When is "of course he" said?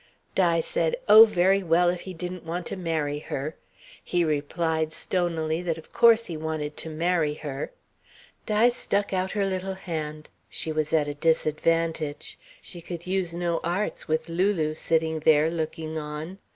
5.77-6.35